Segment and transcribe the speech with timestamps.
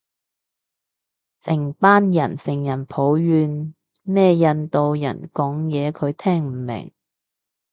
[1.41, 6.91] 成班人成人抱怨咩印度人講嘢佢聽唔明